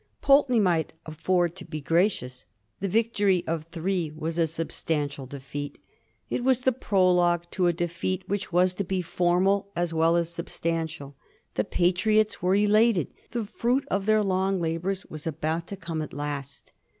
Pulteney 0.19 0.59
might 0.59 0.93
afford 1.05 1.55
to 1.57 1.63
be 1.63 1.79
gracious. 1.79 2.47
The 2.79 2.87
victory 2.87 3.43
of 3.45 3.65
three 3.65 4.09
was 4.09 4.39
a 4.39 4.47
substantial 4.47 5.27
defeat. 5.27 5.77
It 6.27 6.43
was 6.43 6.61
the 6.61 6.71
prologue 6.71 7.43
to 7.51 7.67
a 7.67 7.71
defeat 7.73 8.23
which 8.27 8.51
was 8.51 8.73
to 8.73 8.83
be 8.83 9.03
formal 9.03 9.69
as 9.75 9.93
well 9.93 10.15
as 10.15 10.29
substantial. 10.33 11.15
The 11.53 11.65
Patriots 11.65 12.41
were 12.41 12.55
elated. 12.55 13.13
The 13.29 13.45
fruit 13.45 13.87
of 13.91 14.07
their 14.07 14.23
long 14.23 14.59
labors 14.59 15.05
was 15.05 15.27
about 15.27 15.67
to 15.67 15.77
come 15.77 16.01
at 16.01 16.13
last. 16.13 16.71